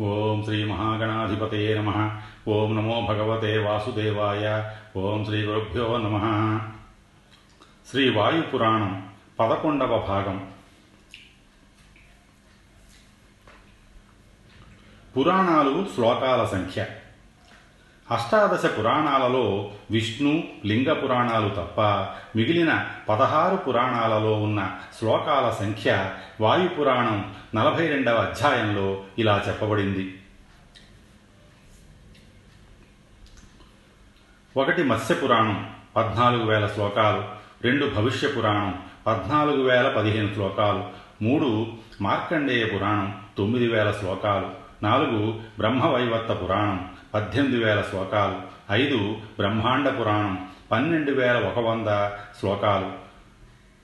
[0.00, 2.20] ఓం శ్రీ మహాగణాధిపతే నమ.
[2.48, 4.70] ఓం నమో భగవతే వాసుదేవాయ.
[4.96, 6.60] ఓం శ్రీ గురుభ్యో నమ.
[7.90, 9.08] శ్రీ వాయుపురాణం
[9.40, 10.50] పదకొండవ భాగం.
[15.16, 16.86] పురాణాలు శ్లోకాల సంఖ్య.
[18.10, 21.80] అష్టాదశ పురాణాలలో విష్ణు లింగ పురాణాలు తప్ప
[22.36, 30.14] మిగిలిన పదహారు పురాణాలలో ఉన్న శ్లోకాల సంఖ్య వాయుపురాణం నలభై రెండవ అధ్యాయంలో ఇలా చెప్పబడింది.
[34.56, 35.66] ఒకటి మత్స్య పురాణం
[35.96, 37.22] పద్నాలుగు వేల శ్లోకాలు
[37.62, 38.74] రెండు భవిష్య పురాణం
[39.06, 40.82] పద్నాలుగు వేల పదిహేను శ్లోకాలు
[41.22, 41.48] మూడు
[42.00, 44.46] మార్కండేయ పురాణం తొమ్మిది వేల శ్లోకాలు
[44.82, 46.78] నాలుగు బ్రహ్మవైవర్త పురాణం
[47.14, 48.54] పద్దెనిమిది వేల శ్లోకాలు.
[48.72, 50.48] ఐదు బ్రహ్మాండ పురాణం.
[50.72, 52.08] పన్నెండు వేల ఒక వంద
[52.40, 52.92] శ్లోకాలు.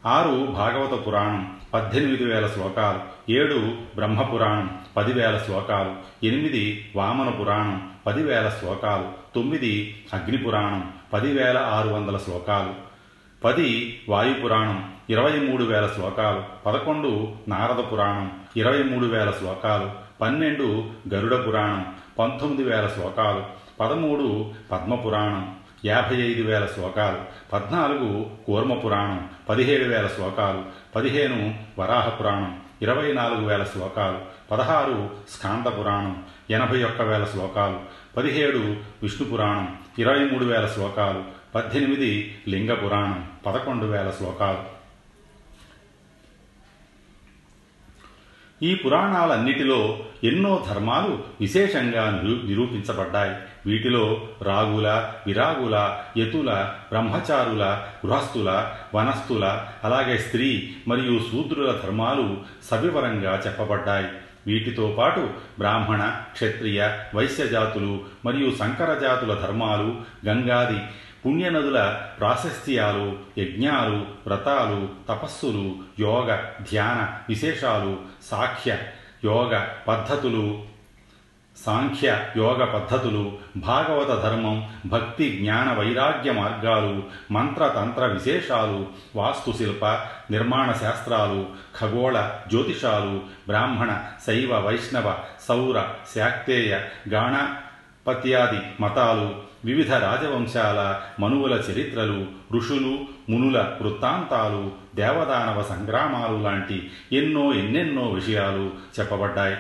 [0.08, 1.56] ఆరు భాగవత పురాణం.
[1.74, 3.32] పద్దెనిమిది వేల శ్లోకాలు.
[3.32, 5.94] ఏడు బ్రహ్మపురాణం పదివేల శ్లోకాలు.
[6.26, 7.90] ఎనిమిది వామన పురాణం.
[8.06, 9.34] పదివేల శ్లోకాలు.
[9.34, 10.92] తొమ్మిది అగ్ని పురాణం.
[11.12, 12.74] పదివేల ఆరు వందల శ్లోకాలు.
[13.44, 16.42] పది వాయుపురాణం ఇరవై మూడు వేల శ్లోకాలు.
[16.66, 18.32] పదకొండు నారద పురాణం.
[18.56, 19.90] ఇరవై మూడు వేల శ్లోకాలు.
[20.20, 21.94] పన్నెండు గరుడ పురాణం.
[22.20, 23.42] పంతొమ్మిది వేల శ్లోకాలు
[23.80, 24.28] పదమూడు
[24.72, 25.42] పద్మపురాణం
[25.84, 27.20] యాభై ఐదు వేల శ్లోకాలు
[27.52, 28.08] పద్నాలుగు
[28.46, 30.60] కూర్మ పురాణం పదిహేడు వేల శ్లోకాలు
[30.94, 31.38] పదిహేను
[31.78, 32.50] వరాహ పురాణం
[32.82, 34.18] ఇరవై నాలుగు వేల శ్లోకాలు
[34.50, 34.98] పదహారు
[35.28, 36.12] స్కాంద పురాణం
[36.50, 37.78] ఎనభై ఒక్క వేల శ్లోకాలు
[38.16, 38.60] పదిహేడు
[39.02, 39.66] విష్ణు పురాణం
[39.98, 41.22] ఇరవై మూడు వేల శ్లోకాలు
[41.54, 42.10] పద్దెనిమిది
[42.48, 44.62] లింగ పురాణం పదకొండు వేల శ్లోకాలు.
[48.62, 49.80] ఈ పురాణాలన్నిటిలో
[50.24, 53.34] ఎన్నో ధర్మాలు విశేషంగా నిరూ నిరూపించబడ్డాయి.
[53.66, 57.64] వీటిలో రాగుల విరాగుల యతుల బ్రహ్మచారుల
[58.06, 62.38] గృహస్థుల వనస్థుల అలాగే స్త్రీ మరియు శూద్రుల ధర్మాలు
[62.70, 64.08] సవివరంగా చెప్పబడ్డాయి.
[64.46, 69.98] వీటితో పాటు బ్రాహ్మణ క్షత్రియ వైశ్యజాతులు మరియు సంకరజాతుల ధర్మాలు
[70.28, 70.78] గంగాది
[71.26, 76.36] పుణ్యనదుల ప్రాశస్త్యాలు యజ్ఞాలు వ్రతాలు తపస్సులు యోగ
[76.70, 77.98] ధ్యాన విశేషాలు
[78.30, 78.78] సాఖ్య
[79.24, 79.52] యోగ
[79.88, 80.44] పద్ధతులు
[81.56, 83.22] సాంఖ్య యోగ పద్ధతులు
[83.56, 86.94] భాగవత ధర్మం భక్తి జ్ఞాన వైరాగ్య మార్గాలు
[87.32, 88.80] మంత్రతంత్ర విశేషాలు
[89.16, 89.84] వాస్తుశిల్ప
[90.30, 91.40] నిర్మాణ శాస్త్రాలు
[91.80, 92.16] ఖగోళ
[92.50, 93.14] జ్యోతిషాలు
[93.48, 93.90] బ్రాహ్మణ
[94.26, 95.08] శైవ వైష్ణవ
[95.48, 95.78] సౌర
[96.14, 96.72] శాక్తేయ
[97.08, 99.28] గాణపత్యాది మతాలు
[99.64, 100.80] వివిధ రాజవంశాల
[101.20, 102.20] మనువుల చరిత్రలు
[102.52, 102.94] ఋషులు
[103.30, 109.56] మునుల వృత్తాంతాలు దేవదానవ సంగ్రామాలు లాంటి ఎన్నో ఎన్నెన్నో విషయాలు చెప్పబడ్డాయి.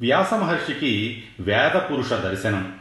[0.00, 2.76] వ్యాస మహర్షికి వేద పురుష దర్శనం.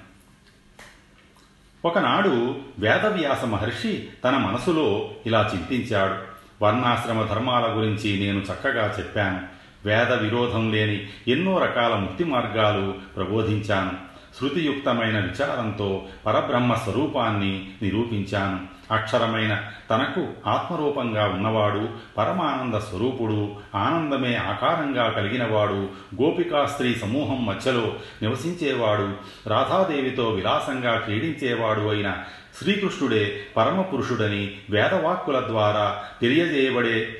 [1.85, 6.33] ఒకనాడు వేదవ్యాస మహర్షి తన మనసులో ఇలా చింతించాడు.
[6.63, 9.47] వర్ణాశ్రమ ధర్మాల గురించి నేను చక్కగా చెప్పాను.
[9.85, 14.12] వేద విరోధం లేని ఎన్నో రకాల ముక్తి మార్గాలు ప్రబోధించాను.
[14.39, 19.53] శృతియుక్తమైన విచారంతో పరబ్రహ్మ స్వరూపాన్ని నిరూపించాను అక్షరమైన
[19.89, 25.89] తనకు ఆత్మరూపంగా ఉన్నవాడు పరమానంద స్వరూపుడు ఆనందమే ఆకారంగా కలిగినవాడు
[26.21, 29.07] గోపికా స్త్రీ సమూహం మధ్యలో నివసించేవాడు
[29.47, 32.23] రాధాదేవితో విలాసంగా క్రీడించేవాడు అయిన
[32.59, 33.23] శ్రీకృష్ణుడే
[33.57, 37.15] పరమపురుషుడని వేదవాక్కుల ద్వారా తెలియజేయబడే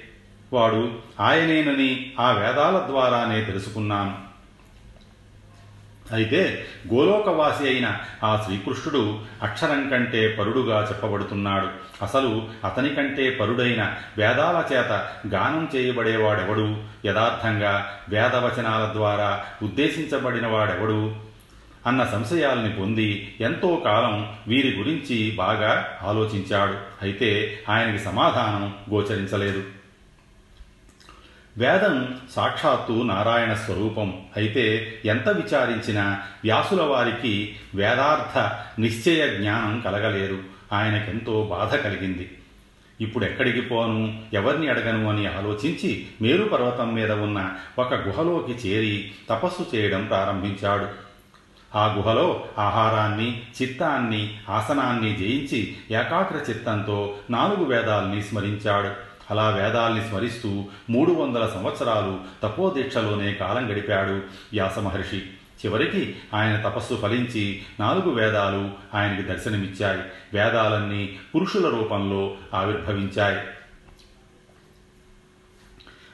[0.54, 4.23] వాడు ఆయనేనని ఆ వేదాల ద్వారానే తెలుసుకున్నాను
[6.14, 11.68] అయితే గోలోకవాసి అయిన ఆ శ్రీకృష్ణుడు అక్షరం కంటే పరుడుగా చెప్పబడుతున్నాడు.
[12.02, 16.78] అసలు అతని కంటే పరుడైన వేదాల చేత గానం చేయబడేవాడెవడు?
[17.06, 21.16] యథార్థంగా వేదవచనాల ద్వారా ఉద్దేశించబడిన వాడెవడు
[21.88, 26.76] అన్న సంశయాల్ని పొంది ఎంతో కాలం వీరి గురించి బాగా ఆలోచించాడు.
[27.02, 29.64] అయితే ఆయనకి సమాధానం గోచరించలేదు.
[31.58, 34.22] వేదం సాక్షాత్తు నారాయణ స్వరూపం.
[34.38, 40.40] అయితే ఎంత విచారించినా వ్యాసుల వారికి వేదార్థ నిశ్చయ జ్ఞానం కలగలేదు.
[40.74, 42.38] ఆయనకెంతో బాధ కలిగింది.
[43.02, 44.22] ఇప్పుడు ఎక్కడికి పోను?
[44.34, 50.88] ఎవరిని అడగను అని ఆలోచించి మేరు పర్వతం మీద ఉన్న ఒక గుహలోకి చేరి తపస్సు చేయడం ప్రారంభించాడు.
[51.76, 59.03] ఆ గుహలో ఆహారాన్ని చిత్తాన్ని ఆసనాన్ని జయించి ఏకాగ్ర చిత్తంతో నాలుగు వేదాల్ని స్మరించాడు.
[59.32, 65.18] అలా వేదాల్ని స్మరిస్తూ మూడు వందల సంవత్సరాలు తపోదీక్షలోనే కాలం గడిపాడు వ్యాస మహర్షి.
[65.66, 70.02] చివరికి ఆయన తపస్సు ఫలించి నాలుగు వేదాలు ఆయనకి దర్శనమిచ్చాయి.
[70.34, 73.40] వేదాలన్నీ పురుషుల రూపంలో ఆవిర్భవించాయి.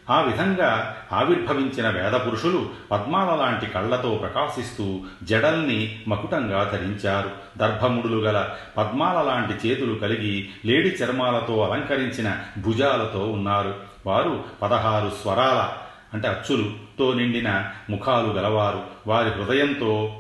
[0.10, 7.32] ఆ విధంగా ఆవిర్భవించిన వేద పురుషులు పద్మాల లాంటి కళ్ళతో ప్రకాశిస్తూ జడల్ని మకుటంగా ధరించారు.
[7.58, 13.76] దర్భముడులు గల పద్మాల లాంటి చేతులు కలిగి లేడి చర్మాలతో అలంకరించిన భుజాలతో ఉన్నారు.
[14.06, 15.70] వారు పదహారు స్వరాల
[16.14, 18.84] అంటే అచ్చులుతో నిండిన ముఖాలు గలవారు.
[19.08, 20.20] వారి హృదయంతో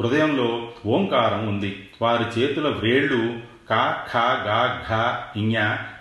[0.00, 1.88] హృదయంలో ఓంకారం ఉంది.
[2.02, 4.92] వారి చేతుల వ్రేళ్ళు కా ఖ గా ఘ
[5.38, 5.54] ఇ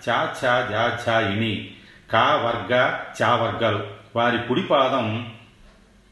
[0.10, 1.72] చా ఛా జా ఇణి
[2.14, 3.84] కా వర్గ చా వర్గాలు.
[4.16, 5.32] వారి కుడి పాదం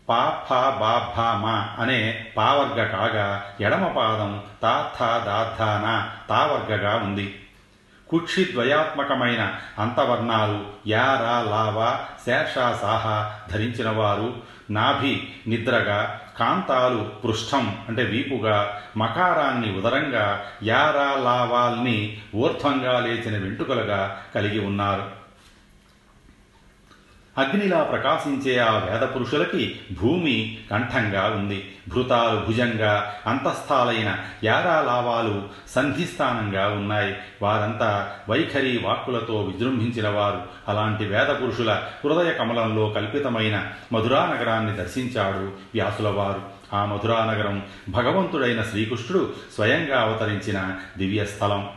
[0.09, 5.59] పా ఫా బా భా మ అనే పావర్గ కాగా ఎడమ పాదం తా థా దా థ
[6.29, 7.35] తా వర్గగా ఉంది.
[8.09, 14.35] కుక్షి ద్వయాత్మకమైన అంతవర్ణాలు యారా లావా శేషా సాహా ధరించినవారు
[14.71, 25.19] నాభి నిద్రగా కాంతాలు పృష్ఠం అంటే వీపుగా మకారాన్ని ఉదరంగా యారా లావాల్ని ఊర్ధ్వంగా లేచిన వెంట్రుకలుగా కలిగి ఉన్నారు.
[27.39, 31.71] అగ్నిలా ప్రకాశించే ఆ వేద పురుషులకి భూమి కంఠంగా ఉంది.
[31.88, 37.15] భృతాలు భుజంగా అంతస్థాలైన యారాలావాలు సంధిస్థానంగా ఉన్నాయి.
[37.41, 40.41] వారంతా వైఖరి వాక్కులతో విజృంభించిన వారు.
[40.68, 46.42] అలాంటి వేద పురుషుల హృదయ కమలంలో కల్పితమైన మధురా నగరాన్ని దర్శించాడు వ్యాసులవారు.
[46.74, 51.69] ఆ మధురా నగరం భగవంతుడైన శ్రీకృష్ణుడు స్వయంగా అవతరించిన దివ్య స్థలం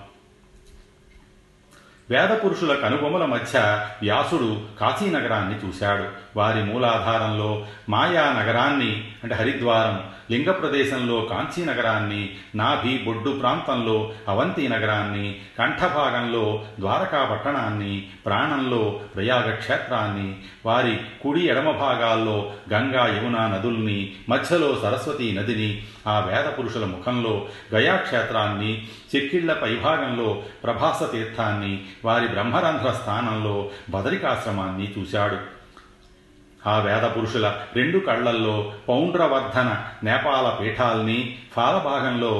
[2.11, 3.59] వేద పురుషుల కనుబొమల మధ్య
[4.03, 6.22] వ్యాసుడు కాశీనగరాన్ని చూశాడు.
[6.37, 15.41] వారి మూలాధారంలో మాయా నగరాన్ని అంటే హరిద్వారం లింగ ప్రదేశంలో కాంచీ నగరాన్ని నాభి బొడ్డు ప్రాంతంలో అవంతి నగరాన్ని
[15.59, 20.37] కంఠభాగంలో ద్వారకా పట్టణాన్ని ప్రాణంలో ప్రయాగ క్షేత్రాన్ని
[20.67, 28.89] వారి కుడి ఎడమ భాగాల్లో గంగా యమున నదుల్ని మధ్యలో సరస్వతీ నదిని ఆ వేద పురుషుల ముఖంలో గయాక్షేత్రాన్ని
[29.17, 35.62] చెక్కిళ్ళ పైభాగంలో ప్రభాస తీర్థాన్ని వారి బ్రహ్మరంధ్ర స్థానంలో బదరికాశ్రమాన్ని చూశాడు.
[36.67, 39.71] ఆ వేద పురుషుల రెండు కళ్ళల్లో పౌండ్రవర్ధన
[40.05, 42.35] నేపాల పీఠాల్ని ఫాలభాగంలో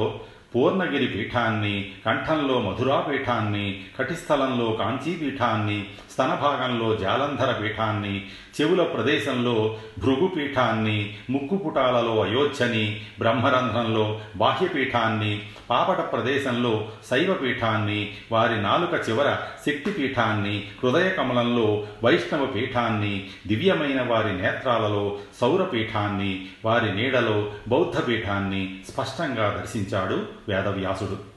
[0.55, 8.23] పూర్ణగిరి పీఠాన్ని కంఠంలో మధురా పీఠాన్ని కటిస్థలంలో కాంచీపీఠాన్ని స్తనభాగంలో జాలంధర పీఠాన్ని
[8.61, 15.33] చెవుల ప్రదేశంలో భృగు పీఠాన్ని ముక్కుపుటాలలో అయోధ్యని బ్రహ్మరంధ్రంలో బాహ్యపీఠాన్ని
[15.69, 19.37] పాపట ప్రదేశంలో శైవ పీఠాన్ని వారి నాలుక చివర
[19.67, 29.57] శక్తి పీఠాన్ని హృదయ కమలంలో వైష్ణవ పీఠాన్ని దివ్యమైన వారి నేత్రాలలో సౌరపీఠాన్ని వారి నీడలో బౌద్ధ పీఠాన్ని స్పష్టంగా
[29.57, 31.32] దర్శించాడు వేదవ్యాసుడు.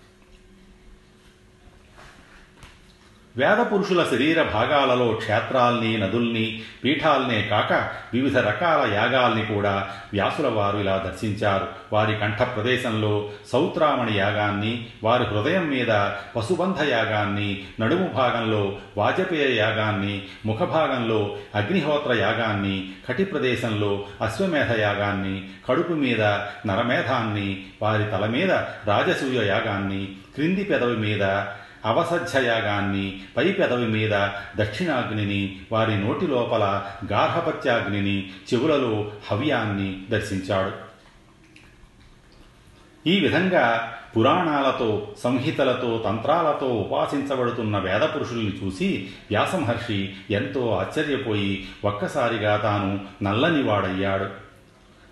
[3.37, 7.73] వేద పురుషుల శరీర భాగాలలో క్షేత్రాల్ని నదుల్ని పీఠాల్నే కాక
[8.15, 11.69] వివిధ రకాల యాగాల్ని కూడా వ్యాసుల వారు ఇలా దర్శించారు.
[11.93, 21.37] వారి కంఠ ప్రదేశంలో సౌత్రామణి యాగాన్ని వారి హృదయం మీద పశుబంధ యాగాన్ని నడుము భాగంలో వాజపేయ యాగాన్ని ముఖభాగంలో
[21.55, 26.23] అగ్నిహోత్ర యాగాన్ని కటి ప్రదేశంలో అశ్వమేధ యాగాన్ని కడుపు మీద
[26.67, 28.53] నరమేధాన్ని వారి తల మీద
[28.87, 31.23] రాజసూయ యాగాన్ని క్రింది పెదవి మీద
[31.87, 34.11] అవసధ్యయాగాన్ని పై పెదవి మీద
[34.56, 40.87] దక్షిణాగ్నిని వారి నోటి లోపల గార్హపత్యాగ్నిని చెవులలో హవ్యాన్ని దర్శించాడు.
[43.09, 54.45] ఈ విధంగా పురాణాలతో సంహితలతో తంత్రాలతో ఉపాసించబడుతున్న వేద పురుషుల్ని చూసి వ్యాసమహర్షి ఎంతో ఆశ్చర్యపోయి ఒక్కసారిగా తాను నల్లనివాడయ్యాడు.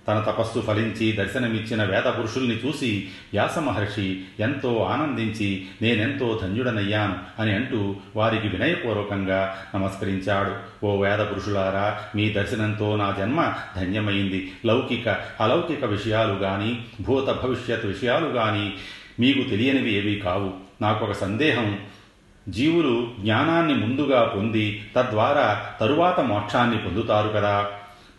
[0.09, 7.97] తన తపస్సు ఫలించి దర్శనమిచ్చిన వేద పురుషుల్ని చూసి వ్యాస మహర్షి ఎంతో ఆనందించి నేనెంతో ధన్యుడనయ్యాను అని అంటూ
[8.17, 10.85] వారికి వినయపూర్వకంగా నమస్కరించాడు.
[10.87, 14.53] ఓ వేద పురుషులారా మీ దర్శనంతో నా జన్మ ధన్యమైంది.
[14.67, 15.09] లౌకిక
[15.41, 18.73] అలౌకిక విషయాలు గాని భూత భవిష్యత్ విషయాలు గాని
[19.21, 20.53] మీకు తెలియనివి ఏవీ కావు.
[20.83, 21.79] నాకొక సందేహం.
[22.49, 27.67] జీవులు జ్ఞానాన్ని ముందుగా పొంది తద్వారా తరువాత మోక్షాన్ని పొందుతారు కదా.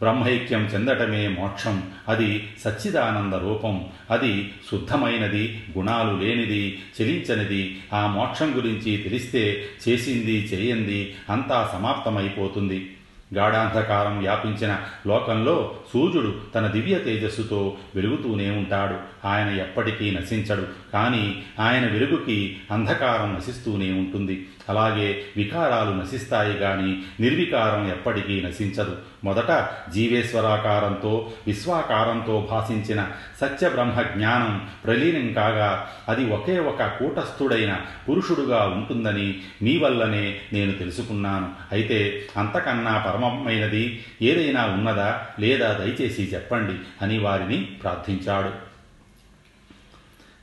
[0.02, 1.84] బ్రహ్మైక్యం చెందటమే మోక్షం.
[2.08, 3.86] అది సచ్చిదానంద రూపం.
[4.12, 7.82] అది శుద్ధమైనది గుణాలు లేనిది చెలించనిది.
[7.94, 12.92] ఆ మోక్షం గురించి తెలిస్తే చేసింది చేయంది అంతా సమాప్తమైపోతుంది.
[13.36, 19.28] గాఢాంధకారం వ్యాపించిన లోకంలో సూర్యుడు తన దివ్య తేజస్సుతో వెలుగుతూనే ఉంటాడు.
[19.28, 20.68] ఆయన ఎప్పటికీ నశించడు.
[20.94, 24.48] కానీ ఆయన వెలుగుకి అంధకారం నశిస్తూనే ఉంటుంది.
[24.70, 28.96] అలాగే వికారాలు నశిస్తాయి కానీ నిర్వికారం ఎప్పటికీ నశించదు.
[29.26, 29.52] మొదట
[29.94, 33.08] జీవేశ్వరాకారంతో విశ్వాకారంతో భాషించిన
[33.42, 41.50] సత్యబ్రహ్మ జ్ఞానం ప్రలీనం కాగా అది ఒకే ఒక కూటస్థుడైన పురుషుడుగా ఉంటుందని మీ వల్లనే నేను తెలుసుకున్నాను.
[41.72, 48.75] అయితే అంతకన్నా పరమమైనది ఏదైనా ఉన్నదా లేదా దయచేసి చెప్పండి అని వారిని ప్రార్థించాడు.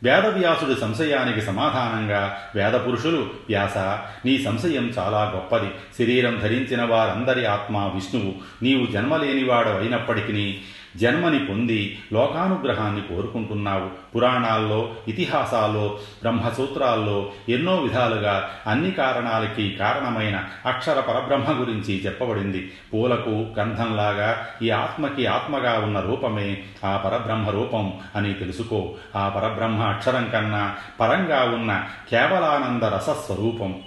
[0.03, 3.79] వేదవ్యాసుడి సంశయానికి సమాధానంగా వేదపురుషులు వ్యాస
[4.27, 5.71] నీ సంశయం చాలా గొప్పది.
[5.99, 8.35] శరీరం ధరించిన వారందరి ఆత్మ విష్ణువు.
[8.63, 10.61] నీవు జన్మలేనివాడవైనప్పటికీ
[10.97, 13.91] జన్మని పొంది లోకానుగ్రహాన్ని కోరుకుంటున్నావు.
[14.15, 22.73] పురాణాల్లో ఇతిహాసాల్లో బ్రహ్మసూత్రాల్లో ఎన్నో విధాలుగా అన్ని కారణాలకి కారణమైన అక్షర పరబ్రహ్మ గురించి చెప్పబడింది.
[22.95, 28.95] పూలకు గంధంలాగా ఈ ఆత్మకి ఆత్మగా ఉన్న రూపమే ఆ పరబ్రహ్మ రూపం అని తెలుసుకో.
[29.17, 33.81] ఆ పరబ్రహ్మ అక్షరం కన్నా పరంగా ఉన్న కేవలానంద రసస్వరూపం.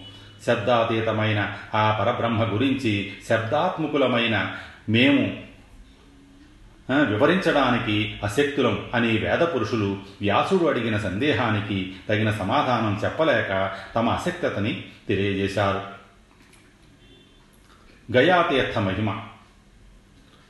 [0.47, 4.51] శబ్దాతీతమైన ఆ పరబ్రహ్మ గురించి శబ్దాత్ముకులమైన
[4.89, 5.44] మేము
[6.91, 15.81] వివరించడానికి అశక్తులం అని వేద పురుషులు వ్యాసుడు అడిగిన సందేహానికి తగిన సమాధానం చెప్పలేక తమ అశక్తతని తెలియజేశారు.
[18.17, 19.21] గయాతీర్థ మహిమ.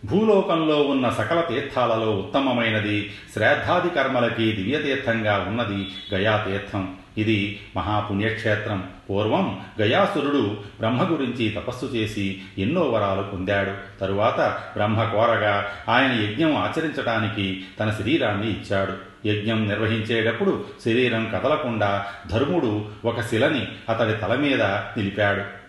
[0.06, 8.90] భూలోకంలో ఉన్న సకల తీర్థాలలో ఉత్తమమైనది శ్రాద్ధాది కర్మలకి దివ్యతీర్థంగా ఉన్నది గయాతీర్థం ఇది మహాపుణ్యక్షేత్రం.
[9.10, 14.00] పూర్వం గయాసురుడు బ్రహ్మ గురించి తపస్సు చేసి ఎన్నో వరాలు పొందాడు.
[14.00, 14.40] తరువాత
[14.74, 18.94] బ్రహ్మ కోరగా ఆయన యజ్ఞం ఆచరించడానికి తన శరీరాన్ని ఇచ్చాడు.
[19.28, 25.66] యజ్ఞం నిర్వహించేటప్పుడు శరీరం కదలకుండా ధర్ముడు ఒక శిలని అతడి తల మీద నిలిపాడు.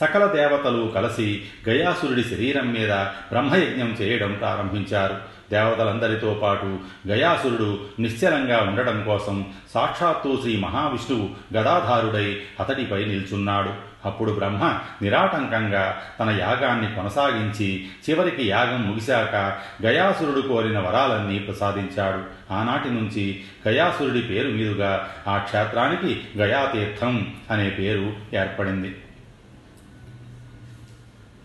[0.00, 2.92] సకల దేవతలు కలిసి గయాసురుడి శరీరం మీద
[3.30, 5.39] బ్రహ్మయజ్ఞం చేయడం ప్రారంభించారు.
[5.52, 6.78] దేవతలందరితో పాటు
[7.08, 13.90] గయాసురుడు నిశ్చలంగా ఉండడం కోసం సాక్షాత్తు శ్రీ మహావిష్ణువు గదాధారుడై అతడిపై నిల్చున్నాడు.
[14.04, 22.52] అప్పుడు బ్రహ్మ నిరాటంకంగా తన యాగాన్ని కొనసాగించి చివరికి యాగం ముగిశాక గయాసురుడు కోరిన వరాలన్నీ ప్రసాదించాడు.
[22.52, 28.96] ఆనాటి నుంచి గయాసురుడి పేరు మీదుగా ఆ క్షేత్రానికి గయాతీర్థం అనే పేరు ఏర్పడింది.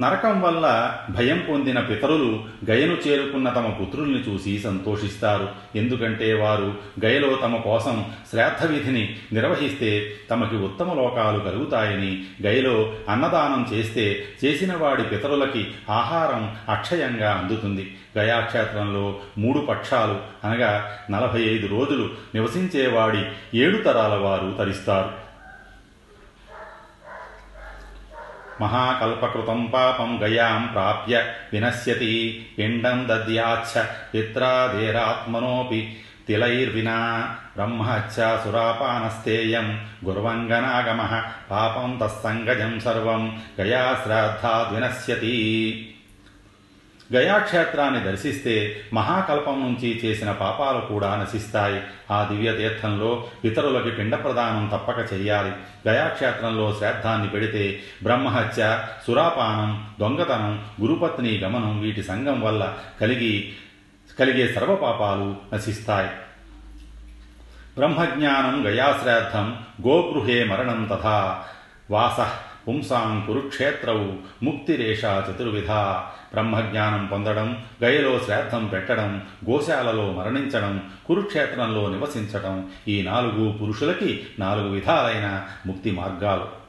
[0.02, 5.50] నరకం వల్ల భయం పొందిన పితరులు గయను చేరుకున్న తమ పుత్రుల్ని చూసి సంతోషిస్తారు.
[5.76, 6.74] ఎందుకంటే వారు
[7.06, 15.04] గయలో తమ కోసం శ్రాద్ధ విధిని నిర్వహిస్తే తమకి ఉత్తమ లోకాలు కలుగుతాయని గయలో అన్నదానం చేస్తే చేసిన వాడి
[15.04, 17.96] పితరులకి ఆహారం అక్షయంగా అందుతుంది.
[18.18, 23.24] గయాక్షేత్రంలో మూడు పక్షాలు అనగా నలభై ఐదు రోజులు నివసించేవాడి
[23.58, 25.25] ఏడు తరాల వారు తరిస్తారు.
[28.62, 31.16] మహాకల్పకృతం పాపం గయాం ప్రాప్య
[31.54, 32.14] వినశ్యతి
[32.58, 33.74] పిండం దద్యాచ్చ
[34.14, 35.82] పిత్రాదేరాత్మనోపి
[36.28, 36.98] తిలైర్వినా
[37.56, 39.68] బ్రహ్మచ్చ సురాపానస్తేయం
[40.06, 41.02] గుర్వంగనాగమ
[41.52, 43.24] పాపం తస్సంగజం సర్వం
[43.60, 45.36] గయా శ్రాద్ధాద్ వినశ్యతి
[47.14, 51.82] గయాక్షేత్రాన్ని దర్శిస్తే మహాకల్పం నుంచి చేసిన పాపాలు కూడా నశిస్తాయి.
[52.12, 55.52] ఆ దివ్య తీర్థంలో ఇతరులకి పిండ ప్రదానం తప్పక చెయ్యాలి.
[55.88, 63.54] గయాక్షేత్రంలో శ్రాద్ధాన్ని పెడితే బ్రహ్మహత్య సురాపానం దొంగతనం గురుపత్ని గమనం వీటి సంఘం వల్ల కలిగి
[64.20, 66.10] కలిగే సర్వపాపాలు నశిస్తాయి.
[67.78, 71.44] బ్రహ్మజ్ఞానం గయాశ్రాద్ధం గోగృహే మరణం తథా.
[71.92, 72.20] వాస
[72.68, 75.72] పుంసాం కురుక్షేత్రవు ముక్తిరేషా చతుర్విధ.
[76.34, 85.92] బ్రహ్మజ్ఞానం పొందడం గయలో శ్రాద్ధం పెట్టడం గోశాలలో మరణించడం కురుక్షేత్రంలో నివసించడం ఈ నాలుగు పురుషులకి నాలుగు విధాలైన ముక్తి
[85.92, 86.65] మార్గాలు.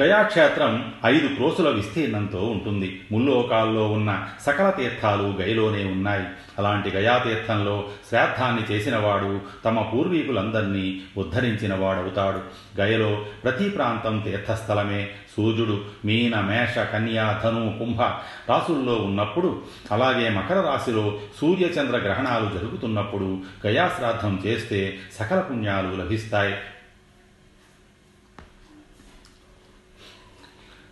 [0.00, 3.00] గయాక్షేత్రం ఐదు క్రోసుల విస్తీర్ణంతో ఉంటుంది.
[3.12, 6.24] ముల్లోకాల్లో ఉన్న సకల తీర్థాలు గయలోనే ఉన్నాయి.
[6.58, 12.40] అలాంటి గయాతీర్థంలో శ్రాద్ధాన్ని చేసినవాడు తమ పూర్వీకులందరినీ ఉద్ధరించినవాడవుతాడు.
[12.80, 15.08] గయలో ప్రతి ప్రాంతం తీర్థస్థలమే.
[15.36, 18.00] సూర్యుడు మీన మేష కన్యా ధను కుంభ
[18.48, 19.62] రాసుల్లో ఉన్నప్పుడు
[19.92, 26.54] అలాగే మకర రాశిలో సూర్యచంద్ర గ్రహణాలు జరుగుతున్నప్పుడు గయాశ్రాద్ధం చేస్తే సకల పుణ్యాలు లభిస్తాయి.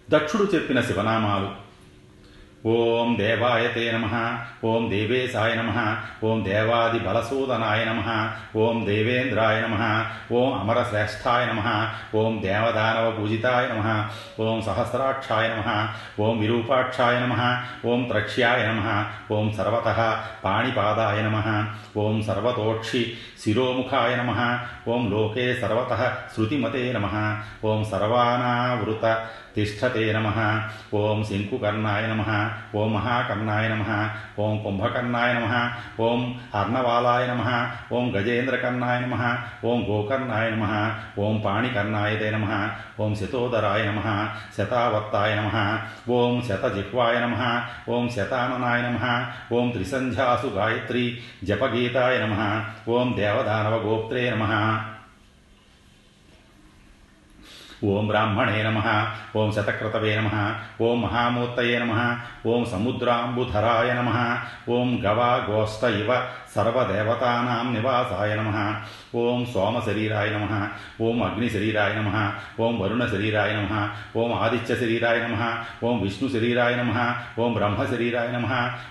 [0.08, 1.50] దక్షుడు చెప్పిన శివనామాలు
[2.66, 4.06] ఓం దేవాయతే నమ
[4.64, 5.70] ఓం దేవేశాయ నమ
[6.24, 8.00] ఓం దేవాది బలసూదనాయ నమ
[8.56, 9.76] ఓం దేవేంద్రాయ నమ
[10.32, 11.62] ఓం అమరశ్రేష్టాయ నమ
[12.14, 13.82] ఓం దేవదానవ పూజితాయ నమ
[14.40, 15.68] ఓం సహస్రాక్షాయ నమ
[16.20, 17.36] ఓం విరూపాక్షాయ నమ
[17.84, 18.88] ఓం త్రక్ష్యాయ నమ
[19.30, 19.88] ఓం సర్వత
[20.44, 21.38] పాణిపాదాయ నమ
[21.96, 23.04] ఓం సర్వతోక్షి
[23.44, 24.32] శిరోముఖాయ నమ
[24.88, 25.92] ఓం లోకే సర్వత
[26.34, 27.08] శృతిమతే నమ
[27.64, 29.06] ఓం సర్వానావృత
[29.56, 30.28] తిష్టతే నమ
[30.98, 32.22] ఓం శంకుకర్ణాయ నమ
[32.78, 33.84] ఓం మహాకర్ణాయ నమ
[34.38, 35.52] ఓం కుంభకర్ణాయ నమ
[36.00, 36.20] ఓం
[36.54, 37.42] అర్ణవాలాయ నమ
[37.92, 39.16] ఓం గజేంద్రకర్ణాయ నమ
[39.64, 40.64] ఓం గోకర్ణాయ నమ
[41.18, 42.48] ఓం పాణికర్ణాయతే నమ
[43.00, 44.00] ఓం శతోదరాయ నమ
[44.58, 45.52] శతావత్తాయ నమ
[46.12, 47.36] ఓం శతజిహ్వాయ నమ
[47.90, 49.06] ఓం శతాననాయ నమ
[49.54, 51.04] ఓం త్రిసంధ్యాసు గాయత్రి
[51.44, 52.34] జపగీతాయ నమ
[52.88, 54.44] ఓం దేవదానవగోప్త్రే నమ.
[57.84, 58.78] ఓం బ్రాహ్మణే నమ
[59.36, 60.28] ఓం శతక్రతవే నమ
[60.80, 61.94] ఓం మహామూర్తయే నమ
[62.46, 64.10] ఓం సముద్రాంబుధరాయ నమ
[64.68, 66.10] ఓం గవా గోస్త ఇవ
[66.54, 68.50] సర్వదేవతానాం నివాసాయ నమ
[69.14, 70.54] ఓం సోమ శరీరాయ నమ
[71.00, 72.10] ఓం అగ్ని శరీరాయ నమ
[72.60, 73.74] ఓం వరుణ శరీరాయ నమ
[74.16, 75.42] ఓం ఆదిత్య శరీరాయ నమ
[75.86, 76.94] ఓం విష్ణు శరీరాయ నమ
[77.38, 78.48] ఓం బ్రహ్మ శరీరాయ నమ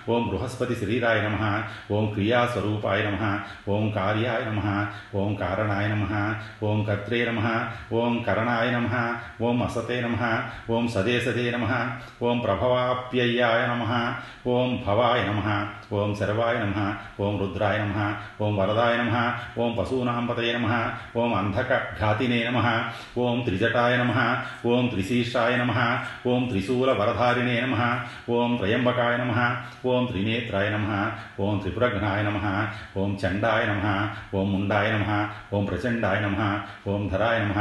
[0.08, 1.42] ఓం బృహస్పతి శరీరాయ నమ
[1.92, 3.22] ఓం క్రియాస్వరూపాయ నమ
[3.68, 4.62] ఓం కార్యాయ నమ
[5.14, 6.06] ఓం కారణాయ నమ
[6.64, 7.42] ఓం కర్త్రే నమ
[7.94, 8.88] ఓం కరణాయ నమ
[9.42, 10.22] ఓం అసతే నమ
[10.70, 11.68] ఓం సదే సదే నమ
[12.24, 13.84] ఓం ప్రభవాప్యయ్యాయ నమ
[14.48, 14.70] ఓం
[17.54, 17.98] భవాయ నమ
[18.40, 19.16] ఓం శర్వాయ నమ ఓం రుద్రాయ నమ ఓం వరదాయ నమ
[19.58, 20.68] ఓం పశూనాం పతయ నమ
[21.16, 22.58] ఓం అంధక ఘాతినే నమ
[23.18, 24.12] ఓం త్రిజటాయ నమ
[24.66, 25.72] ఓం త్రిశీర్షాయ నమ
[26.26, 27.76] ఓం త్రిశూల వరధారిణే నమ
[28.30, 29.34] ఓం త్రయంబకాయ నమ
[29.86, 30.90] ఓం త్రినేత్రాయ నమ
[31.40, 32.40] ఓం త్రిపురఘ్నాయ నమ
[32.98, 33.86] ఓం చండాయ నమ
[34.34, 34.90] ఓం ముండాయ
[37.38, 37.58] నమ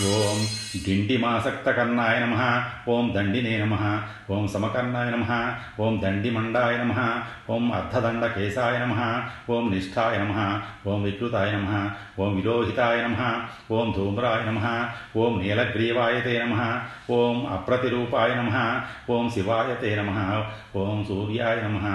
[0.00, 0.38] ఓం
[1.62, 2.36] ప్రచండాయ నమ నమ ఓం డిండిమాసక్తకర్ణాయ నమ
[2.88, 3.74] ఓం దండినే నమ
[4.30, 5.26] ఓం సమకర్ణాయ నమ
[5.80, 6.94] ఓం దండిమండాయ నమ
[7.50, 8.94] ఓం అర్ధదండకేశాయ నమ
[9.50, 10.36] ఓం నిష్ఠాయ నమ
[10.86, 11.72] ఓం వికృతాయ నమ
[12.18, 13.18] ఓం విరోహితాయ నమ
[13.70, 14.64] ఓం ధూమ్రాయ నమ
[15.16, 16.56] ఓం నీలగ్రీవాయతే నమ
[17.10, 18.56] ఓం అప్రతిరూపాయ నమ
[19.10, 20.16] ఓం శివాయతే నమ
[20.76, 21.86] ఓం సూర్యాయ నమ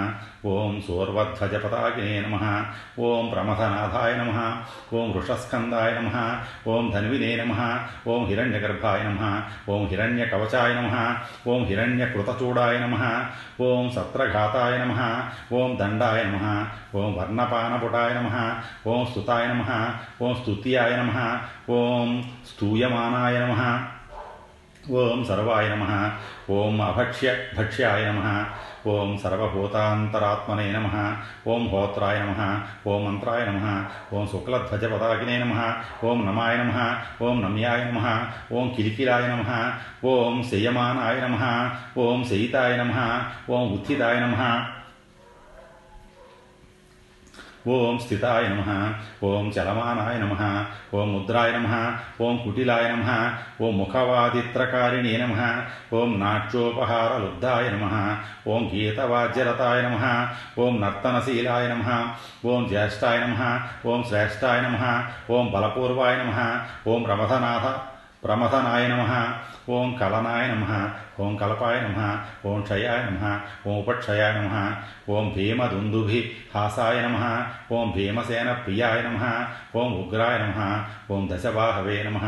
[0.46, 2.36] ఓం సోర్వధ్వజపతాకినే నమ
[3.00, 4.32] ఓం ప్రమథనాథాయ నమ
[4.94, 6.10] ఓం వృషస్కందాయ నమ
[6.68, 7.54] ఓం ధన్వినే నమ
[8.08, 9.22] ఓం హిరణ్యగర్భాయ నమ
[9.70, 10.94] ఓం హిరణ్యకవచాయ నమ
[11.48, 12.96] ఓం హిరణ్యకృతచూడాయ నమ
[13.62, 15.00] ఓం సత్రఘాతాయ నమ
[15.52, 16.46] ఓం దండాయ నమ
[16.96, 18.30] ఓం వర్ణపానపుటాయ నమ
[18.86, 19.64] ఓం స్తుతాయ నమ
[20.22, 21.12] ఓం స్తుత్యాయ నమ
[21.72, 22.10] ఓం
[22.50, 23.62] స్తూయమానాయ నమ
[24.94, 25.84] ఓం సర్వాయ నమ
[26.50, 28.20] ఓం అభక్ష్య భక్ష్యాయ నమ
[28.86, 30.88] ఓం సర్వభూతాంతరాత్మనే నమ
[31.46, 32.42] ఓం హోత్రాయ నమ
[32.86, 33.64] ఓం మంత్రాయ నమ
[34.14, 35.56] ఓం శుక్లధ్వజపదాకినే నమ
[36.04, 36.78] ఓం నమాయ నమ
[37.22, 38.04] ఓం నమ్యాయ నమ
[38.52, 39.50] ఓం కిలికిలాయ నమ
[40.06, 41.42] ఓం శయమానాయ నమ
[41.98, 42.94] ఓం శయితాయ నమ
[43.50, 44.42] ఓం ఉత్థితాయ నమ
[47.66, 48.70] ఓం స్థితాయ నమ
[49.24, 50.34] ఓం చలమానాయ నమ
[50.94, 51.70] ఓం ముద్రాయ నమ
[52.20, 53.08] ఓం కుటిలాయ నమ
[53.60, 55.38] ఓం ముఖవాదిత్రకారిణే నమ
[55.92, 57.88] ఓం నాట్యోపహారలుబ్ధాయ నమ
[58.48, 60.04] ఓం గీతవాజ్యరతాయ నమ
[60.60, 61.88] ఓం నర్తనశీలాయ నమ
[62.46, 63.42] ఓం జ్యేష్ఠాయ నమ
[63.86, 64.84] ఓం శ్రేష్టాయ నమ
[65.30, 66.38] ఓం బలపూర్వాయ నమ
[66.88, 67.66] ఓం ప్రమథనాథ
[68.24, 69.12] ప్రమథనాయ నమ
[69.68, 70.72] ఓం కలనాయ నమ
[71.20, 72.00] ఓం కలపాయ నమ
[72.46, 73.22] ఓం క్షయాయ నమ
[73.66, 74.56] ఓం ఉపక్షయాయ నమ
[75.08, 76.20] ఓం భీమదుందుభి
[76.54, 77.22] హాసాయ నమ
[77.72, 79.22] ఓం భీమసేన ప్రియాయ నమ
[79.76, 80.60] ఓం ఉగ్రాయ నమ
[81.10, 82.20] ఓం దశబాహవే నమ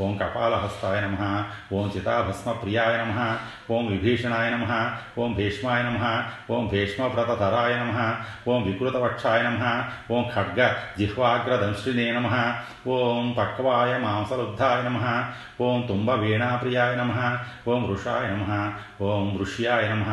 [0.00, 1.20] ఓం కపాలహస్తాయ నమ
[1.72, 3.18] ఓం చితాభస్మప్రియాయ నమ
[3.70, 4.72] ఓం విభీషణాయ నమ
[5.18, 6.04] ఓం భీష్మాయ నమ
[6.50, 7.98] ఓం భీష్మవ్రతధరాయ నమ
[8.48, 9.64] ఓం వికృతవక్షాయ నమ
[10.12, 10.60] ఓం ఖడ్గ
[10.98, 12.34] జిహ్వాగ్రదంశ్రినే నమ
[12.88, 14.82] ఓం పక్వాయ మాంసలుబ్ధాయ
[16.80, 17.12] నమ నమ
[17.68, 18.52] ఓం వృషాయ నమ
[19.02, 20.04] ఓం వృష్యాయ నమ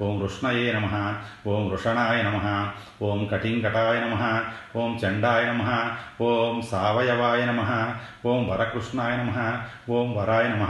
[0.00, 0.88] ఓం వృష్ణయే నమ
[1.46, 2.46] ఓం వృషణాయ నమ
[3.02, 4.16] ఓం కటింకటాయ నమ
[4.76, 5.68] ఓం చండాయ నమ
[6.22, 7.62] ఓం సావయవాయ నమ
[8.26, 9.38] ఓం వరకృష్ణాయ నమ
[9.90, 10.66] ఓం వరాయ నమ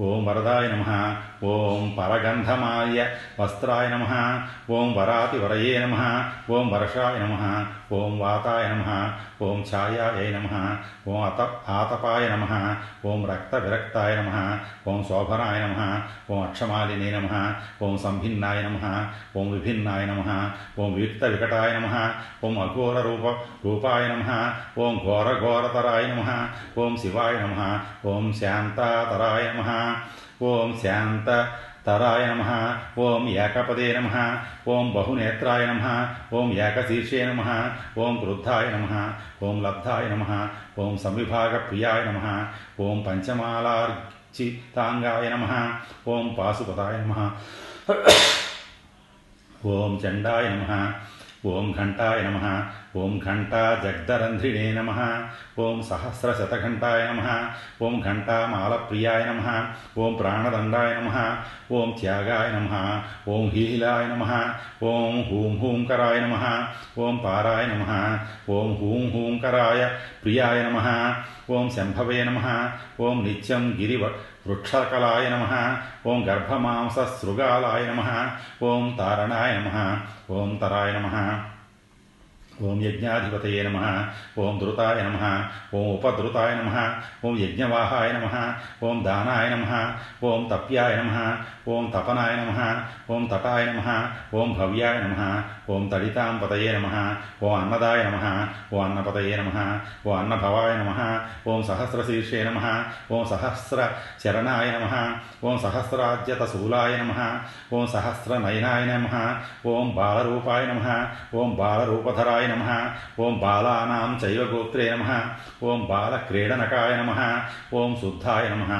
[0.00, 0.84] ఓం వరదాయ నమ
[1.44, 2.98] ఓం పరగంధమాయ
[3.40, 4.12] వస్త్రాయ నమ
[4.70, 5.96] ఓం వరాతివరయే నమ
[6.50, 7.42] ఓం వర్షాయ నమ
[7.92, 8.84] ఓం వాతాయ నమ
[9.42, 10.48] ఓం ఛాయాయ నమ
[11.08, 12.46] ఓం అత ఆతపాయ నమ
[13.06, 14.32] ఓం రక్తవిరక్తాయ నమ
[14.88, 15.80] ఓం శోభనాయ నమ
[16.30, 17.28] ఓం అక్షమాలినే నమ
[17.82, 18.78] ఓం సంభిన్నాయ నమ
[19.36, 20.30] ఓం విభిన్నాయ నమ
[20.78, 21.94] ఓం వియుక్తవికటాయ నమ
[22.44, 23.26] ఓం అఘోర రూప
[23.64, 24.30] రూపాయ నమ
[24.78, 26.30] ఓం ఘోరఘోరతరాయ నమ
[26.78, 27.60] ఓం శివాయ నమ
[28.06, 29.70] ఓం శాంతాతరాయ నమ
[30.42, 31.28] ఓం శాంత
[31.86, 32.42] తరాయ నమ
[32.98, 34.08] ఓం ఏకపదే నమ
[34.68, 35.84] ఓం బహునేత్రాయ నమ
[36.32, 37.42] ఓం ఏకశీర్షే నమ
[37.98, 40.24] ఓం క్రుద్ధాయ నమ ఓం లబ్ధాయ నమ
[40.78, 42.18] ఓం సంవిభాగ ప్రియాయ నమ
[42.80, 44.04] ఓం పంచమాలార్చితాంగాయ
[45.28, 45.44] నమ
[46.08, 47.14] ఓం పాశుపతాయ నమ
[49.70, 50.72] ఓం చండాయ నమ
[51.46, 52.38] ఓం ఘంటాయ నమ
[52.96, 54.90] ఓం ఘంటా జగ్దరంధ్రిణే నమ
[55.60, 57.22] ఓం సహస్రశతఘంటాయ నమ
[57.82, 59.42] ఓం ఘంటామాలప్రియాయ నమ
[59.98, 61.12] ఓం ప్రాణదండాయ నమ
[61.72, 62.72] ఓం త్యాగాయ నమ
[63.28, 64.24] ఓం హీలాయ నమ
[64.84, 66.36] ఓం హూం హూంకరాయ నమ
[66.98, 67.92] ఓం పారాయ నమ
[68.50, 69.82] ఓం హూం హూంకరాయ
[70.22, 70.78] ప్రియాయ నమ
[71.50, 72.40] ఓం శంభవే నమ
[73.00, 74.04] ఓం నిత్యం గిరివ
[74.46, 75.52] వృక్షకలాయ నమ
[76.06, 78.02] ఓం గర్భమాంసశృగాలాయ నమ
[78.62, 79.78] ఓం తారణాయ నమ
[80.30, 81.08] ఓం తరాయ నమ
[82.62, 83.78] ఓం యజ్ఞాధిపతయే నమ
[84.38, 85.18] ఓం ధృతాయ నమ
[85.74, 86.70] ఓం ఉపధృతాయ నమ
[87.24, 88.28] ఓం యజ్ఞవాహాయ నమ
[88.82, 89.72] ఓం దానాయ నమ
[90.24, 91.16] ఓం తప్యాయ నమ
[91.68, 92.60] ఓం తపనాయ నమ
[93.10, 93.88] ఓం తటాయ నమ
[94.34, 95.20] ఓం భవ్యాయ నమ
[95.70, 96.88] ఓం తడితాంపతయే నమ
[97.42, 98.18] ఓం అన్నదాయ నమ
[98.72, 99.58] ఓ అన్నపతయే నమ
[100.06, 100.90] ఓ అన్నభవాయ నమ
[101.50, 102.60] ఓం సహస్రశీర్షే నమ
[103.10, 103.80] ఓం సహస్ర
[104.22, 104.94] చరణాయ నమ
[105.44, 107.14] ఓం సహస్రాజ్యతశూలాయ నమ
[107.72, 109.14] ఓం సహస్రనయనాయ నమ
[109.66, 110.84] ఓం బాలరూపాయ నమ
[111.38, 112.64] ఓం బాలరూపధరాయ నమ
[113.20, 115.10] ఓం బాలానాం చైవ గోత్రే నమ
[115.62, 117.12] ఓం బాలక్రీడనకాయ నమ
[117.74, 118.72] ఓం శుద్ధాయ నమ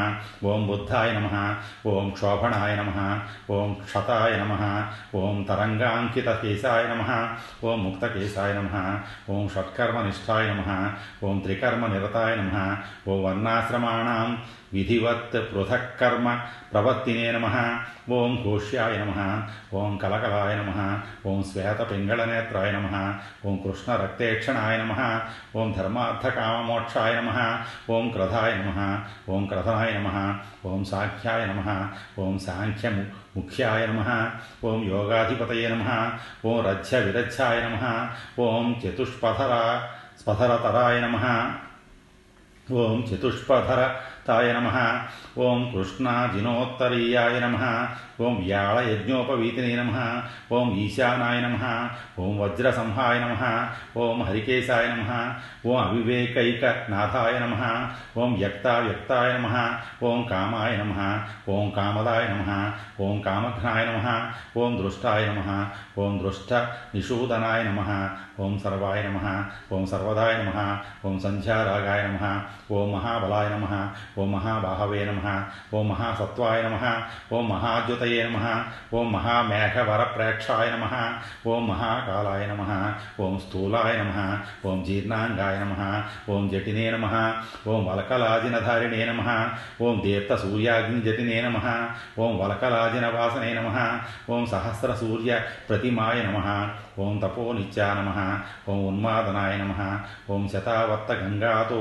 [0.46, 1.28] ఓం బుద్ధాయ నమ
[1.90, 2.92] ఓం క్షోభణాయ నమ
[3.50, 4.52] ఓం క్షతాయ నమ
[5.16, 7.04] ఓం తరంగాంకిత కేశాయ తరంగాంకితకేశాయ నమ
[7.64, 8.74] ఓం ముక్తకేశాయ నమ
[9.30, 10.70] ఓం షట్కర్మనిష్టాయ నమ
[11.24, 12.56] ఓం త్రికర్మనిరతాయ నమ
[13.08, 14.30] ఓం వర్ణాశ్రమాణం
[14.72, 16.28] విధివత్ పృథక్కర్మ
[16.72, 17.46] ప్రవత్తినే నమ
[18.12, 19.12] ఓం ఘోష్యాయ నమ
[19.74, 20.72] ఓం కలకలాయ నమ
[21.26, 22.88] ఓం శ్వేతపింగళనేత్రాయ నమ
[23.46, 24.94] ఓం కృష్ణరక్తేక్షణాయ నమ
[25.56, 27.30] ఓం ధర్మార్థకామమోక్షాయ నమ
[27.90, 28.80] ఓం క్రధాయ నమ
[29.28, 30.08] ఓం క్రధనాయ నమ
[30.66, 31.62] ఓం సాఖ్యాయ నమ
[32.18, 33.04] ఓం సాంఖ్యము
[33.36, 34.02] ముఖ్యాయ నమ
[34.64, 35.90] ఓం యోగాధిపతయే నమ
[36.46, 37.84] ఓం రజ్య విరజ్యాయ నమ
[38.40, 39.54] ఓం చతుష్పథర
[40.20, 41.16] స్పథరతరాయ నమ
[42.66, 43.80] ఓం చతుష్పథర
[44.28, 44.68] నమ
[45.38, 47.56] ఓం కృష్ణాజినోత్తరీయాయ నమ
[48.20, 49.96] ఓం వ్యాళయజ్ఞోపవీతినే నమ
[50.52, 51.64] ఓం ఈశానాయ నమ
[52.18, 53.42] ఓం వజ్రసంహాయ నమ
[53.96, 55.10] ఓం హరికేశాయ నమ
[55.66, 57.62] ఓం అవివేకైకనాథాయ నమ
[58.16, 64.08] ఓం వ్యక్తావ్యక్తాయ నమ ఓం కామాయ నమ ఓం కామదాయ నమ ఓం కామఘ్నాయ నమ
[64.56, 66.52] ఓం దృష్టాయ నమ ఓం దృష్ట
[66.94, 67.80] నిషూదనాయ నమ
[68.40, 75.20] ఓం సర్వాయ నమ ఓం సర్వదాయ నమ ఓం సంధ్యారాగాయ నమ ఓం మహాబలాయ నమ ఓం మహాభావే నమ
[75.74, 76.76] ఓం మహాసత్వాయ నమ
[77.32, 78.38] ఓం మహాద్యుతయే నమ
[78.94, 80.84] ఓం మహామేఘవరప్రేక్షాయ నమ
[81.46, 82.62] ఓం మహాకాలాయ నమ
[83.20, 84.12] ఓం స్థూలాయ నమ
[84.66, 85.74] ఓం జీర్ణాంగాయ నమ
[86.30, 87.06] ఓం జటినే నమ
[87.68, 89.22] ఓం వలకలాజినధారిణే నమ
[89.82, 91.58] ఓం దీప్తసూర్యాగ్నిజటినే నమ
[92.18, 93.70] ఓం వలకలాజిన వాసనే నమ
[94.30, 95.32] ఓం సహస్రసూర్య
[95.68, 96.38] ప్రతిమాయ నమ
[96.98, 98.10] ఓం తపోనిత్యా నమ
[98.68, 99.74] ఓం ఉన్మాదనాయ నమ
[100.30, 101.80] ఓం శతావర్త గంగాతో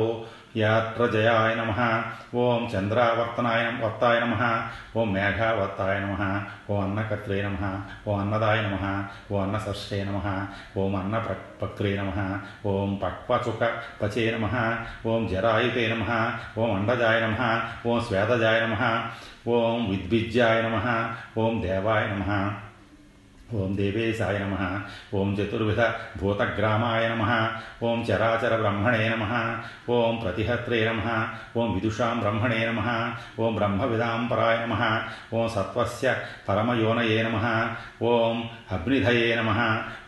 [0.55, 1.71] నమ
[2.35, 4.43] ఓం చంద్రావర్తనాయ వర్తాయ నమ
[4.95, 6.23] ఓం మేఘావర్తాయ నమ
[6.69, 7.63] ఓం అన్నకర్త్రే నమ
[8.07, 8.75] ఓం అన్నదాయ నమ
[9.31, 10.21] ఓం అన్నసర్షే నమ
[10.77, 11.17] ఓం అన్న
[11.61, 12.11] పక్త్రే నమ
[12.65, 14.45] ఓం పక్వచుక పచే నమ
[15.05, 16.11] ఓం జరాయుతే నమ
[16.57, 17.41] ఓం అండజాయ నమ
[17.87, 18.83] ఓం శ్వేతజాయ నమ
[19.47, 20.77] ఓం విద్విజ్యాయ నమ
[21.37, 22.05] ఓం దేవాయ
[23.45, 24.55] నమ ఓం దేవేశాయ నమ
[25.13, 25.81] ఓం చతుర్విధ
[26.19, 27.23] భూతగ్రామాయ నమ
[27.83, 29.25] ఓం చరాచర బ్రహ్మణే నమ
[29.89, 31.01] ఓం ప్రతిహత్రే నమ
[31.57, 32.81] ఓం విదుషాం బ్రహ్మణే నమ
[33.39, 34.75] ఓం బ్రహ్మవిదాం పరాయ నమ
[35.33, 36.15] ఓం సత్వస్య
[36.49, 37.37] పరమయోనయే నమ
[38.03, 38.39] ఓం
[38.71, 39.51] అగ్నిధయే నమ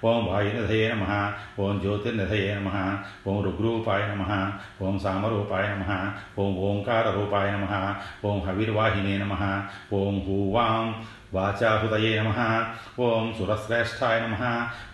[0.04, 1.06] ఓం వాయునిధయే నమ
[1.60, 2.72] ఓం జ్యోతిర్నిధయే నమ
[3.28, 4.24] ఓం రుగ్రూపాయ నమ
[4.82, 5.94] ఓం సామరూపాయ నమ
[6.40, 7.68] ఓం ఓంకారరూపాయ నమ
[8.26, 9.34] ఓం హవిర్వాహినే నమ
[11.28, 12.40] ఓం హూవాం వాచాహృతయే నమ
[13.00, 14.36] ఓం సురశ్రేష్టాయ నమ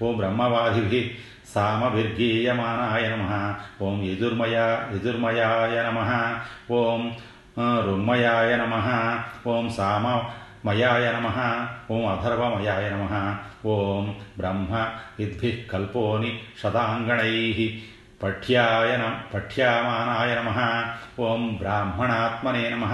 [0.02, 1.12] ఓం బ్రహ్మవాదిభి
[1.54, 4.58] సామభిర్గీయమానాయ నమ ఓం యజుర్మయ
[4.94, 6.00] యజుర్మయాయ నమ
[6.72, 7.12] ఓం
[7.58, 8.74] రున్మయాయ నమ
[9.48, 10.22] ఓం సామ
[10.66, 11.28] మయాయ నమ
[11.92, 14.88] ఓం అధర్వమయాయ నమ ఓం బ్రహ్మ
[15.20, 15.56] ఇద్భిः
[18.24, 18.92] కల్పోని శతాంగణై పఠ్యాయ
[19.34, 20.50] పఠ్యామానాయ నమ
[21.20, 22.86] ఓం బ్రాహ్మణాత్మనే నమ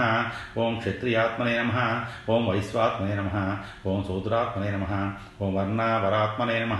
[0.58, 1.76] ఓం క్షత్రియాత్మనే నమ
[2.30, 3.30] ఓం వైశ్వాత్మనే నమ
[3.86, 4.86] ఓం శూద్రాత్మనే నమ
[5.40, 6.74] ఓం వర్ణావరాత్మనే నమ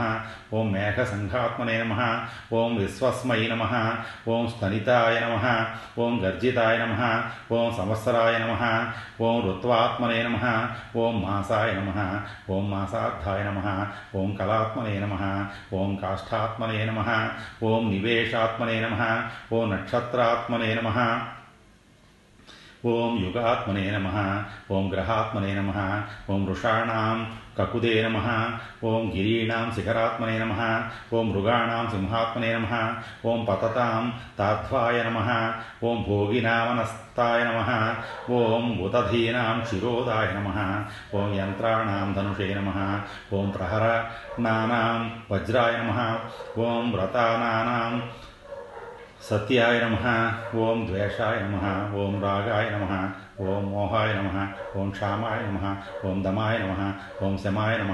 [0.55, 1.95] ఓం మేఘసంఘాత్మనే నమ
[2.55, 3.65] ఓం విశ్వస్మై నమ
[4.29, 5.47] ఓం స్తనితాయ నమ
[5.99, 7.03] ఓం గర్జితాయ నమ
[7.53, 8.57] ఓం సంవత్సరాయ నమ
[9.21, 10.39] ఓం ఋత్వాత్మనే నమ
[10.97, 11.91] ఓం మాసాయ నమ
[12.51, 13.61] ఓం మాసార్థాయ నమ
[14.17, 15.17] ఓం కళాత్మనే నమ
[15.75, 17.01] ఓం కాష్టాత్మనే నమ
[17.65, 17.85] ఓం
[18.41, 18.97] నివేశాత్మనే నమ
[19.53, 20.89] ఓం నక్షత్రాత్మనే నమ
[22.91, 24.09] ఓం యుగాత్మనే నమ
[24.71, 25.73] ఓం గ్రహాత్మనే నమ
[26.31, 27.19] ఓం వృషాణాం
[27.59, 28.19] కకుదే నమ
[28.85, 30.55] ఓం గిరీణాం శిఖరాత్మనే నమ
[31.15, 32.69] ఓం మృగాణాం సింహాత్మనే నమ
[33.27, 34.05] ఓం పతతాం
[34.39, 35.19] తాధ్వాయ నమ
[35.85, 37.59] ఓం భోగినామనస్తాయ నమ
[38.39, 40.49] ఓం ఉదధీనాం శిరోదాయ నమ
[41.17, 42.71] ఓం యంత్రాణాం ధనుషే నమ
[43.35, 46.01] ఓం ప్రహరణానాం వజ్రాయ నమ
[46.63, 47.95] ఓం వ్రతానానాం
[49.29, 49.97] సత్యాయ నమ
[50.59, 51.65] ఓం ద్వేషాయ నమ
[52.01, 52.93] ఓం రాగాయ నమ
[53.45, 54.37] ఓం మోహాయ నమ
[54.77, 55.67] ఓం క్షామాయ నమ
[56.05, 56.85] ఓం దమాయ నమ
[57.23, 57.93] ఓం శమాయ నమ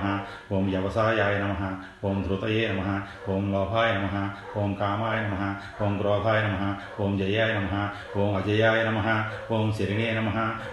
[0.52, 1.64] ఓం వ్యవసాయాయ నమ
[2.04, 2.92] ఓం ధృతయే నమ
[3.30, 4.14] ఓం లోభాయ నమ
[4.56, 5.42] ఓం కామాయ నమ
[5.82, 6.62] ఓం క్రోధాయ నమ
[7.00, 7.74] ఓం జయాయ నమ
[8.20, 9.02] ఓం అజయాయ నమ
[9.50, 10.30] ఓం శరిణే నమ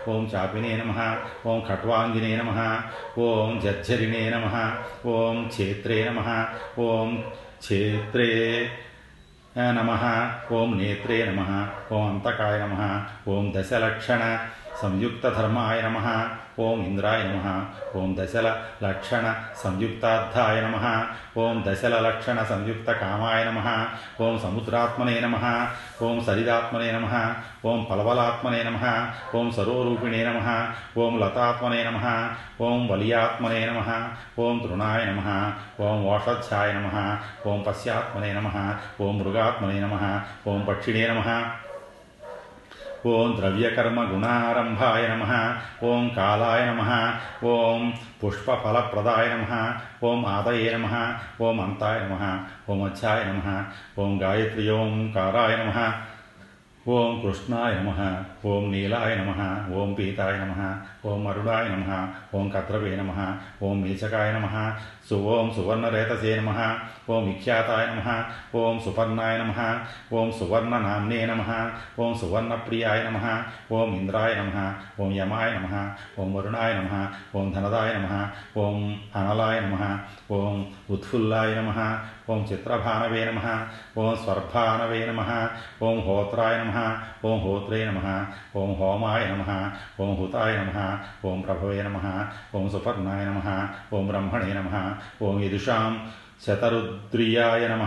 [0.07, 0.99] ఓం చాపినే నమ
[1.47, 2.53] ఓం ఖట్వాంగినే నమ
[3.23, 4.47] ఓం జర్జరిణే నమ
[5.09, 6.29] ఓం క్షేత్రే నమ
[6.85, 7.11] ఓం
[7.59, 8.31] క్షేత్రే
[9.55, 9.91] నమ
[10.51, 11.41] ఓం నేత్రే నమ
[11.91, 12.75] ఓం అంతకాయ నమ
[13.27, 14.21] ఓం దశలక్షణ
[14.81, 15.97] సంయుక్తధర్మాయ నమ
[16.59, 17.47] ఓం ఇంద్రాయ నమ
[17.97, 18.47] ఓం దశల
[18.83, 19.25] లక్షణ
[19.63, 20.77] సంయుక్తార్థాయ నమ
[21.37, 23.59] ఓం దశల లక్షణ సంయుక్త కామాయ నమ
[24.21, 25.37] ఓం సముద్రాత్మనే నమ
[26.03, 27.07] ఓం సరిదాత్మనే నమ
[27.65, 28.79] ఓం పలవలాత్మనే నమ
[29.35, 30.39] ఓం సరోరూపిణే నమ
[30.97, 31.99] ఓం లతాత్మనే నమ
[32.61, 33.89] ఓం వలియాత్మనే నమ
[34.39, 35.27] ఓం తృణాయ నమ
[35.81, 36.97] ఓం ఓషధ్యాయ నమ
[37.47, 38.49] ఓం పశ్యాత్మనే నమ
[39.01, 39.97] ఓం మృగాత్మనే నమ
[40.47, 41.29] ఓం పక్షిణే నమ
[43.11, 45.23] ఓం ద్రవ్యకర్మ గుణారంభాయ నమ
[45.87, 46.91] ఓం కాలాయ నమ
[47.45, 47.81] ఓం
[48.21, 49.53] పుష్పఫలప్రదాయ నమ
[50.03, 50.87] ఓం ఆదయే నమ
[51.41, 52.23] ఓం అంతాయ నమ
[52.69, 53.49] ఓం అధ్యాయ నమ
[53.99, 55.73] ఓం గాయత్రి ఓంకారాయ నమ
[56.85, 57.99] ఓం కృష్ణాయ నమ
[58.45, 59.41] ఓం నీలాయ నమ
[59.79, 60.61] ఓం పీతాయ నమ
[61.03, 61.93] ఓం అరుణాయ నమ
[62.35, 63.11] ఓం కద్రవే నమ
[63.65, 64.47] ఓం నీచకాయ నమ
[65.07, 66.59] సు ఓం సువర్ణరేతసే నమ
[67.13, 68.09] ఓం విఖ్యాతాయ నమ
[68.59, 69.59] ఓం సుపర్ణాయ నమ
[70.17, 71.49] ఓం సువర్ణనామ్నే నమ
[71.99, 73.19] ఓం సువర్ణప్రియాయ నమ
[73.75, 74.55] ఓం ఇంద్రాయ నమ
[75.01, 75.73] ఓం యమాయ నమ
[76.19, 76.93] ఓం వరుణాయ నమ
[77.35, 78.15] ఓం ధనదాయ నమ
[78.63, 78.79] ఓం
[79.15, 79.81] అనలాయ నమ
[80.37, 80.57] ఓం
[80.95, 81.79] ఉత్ఫుల్లాయ నమ
[82.29, 83.41] ఓం చిత్రభానవే నమ
[83.97, 85.21] ఓం స్వర్భానవే నమ
[85.83, 86.77] ఓం హోత్రాయ నమ
[87.27, 88.07] ఓం హోత్రే నమ
[88.57, 89.51] ఓం హోమాయ నమ
[89.99, 90.79] ఓం హుతాయ నమ
[91.25, 91.99] ఓం ప్రభవే నమ
[92.55, 93.39] ఓం సుపర్ణాయ నమ
[93.93, 94.69] ఓం బ్రహ్మణే నమ
[95.21, 95.93] ఓం యదుషాం
[96.45, 97.83] శతరుద్రియాయ నమ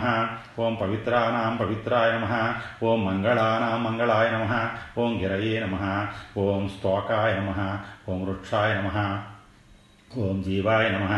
[0.59, 2.35] ఓం పవిత్రానాం పవిత్రాయ నమ
[2.83, 4.53] ఓం మంగళానాం మంగళాయ నమ
[4.99, 5.77] ఓం గిరయే నమ
[6.39, 7.53] ఓం స్తోకాయ నమ
[8.09, 8.99] ఓం వృక్షాయ నమ
[10.11, 11.13] ఓం జీవాయ నమ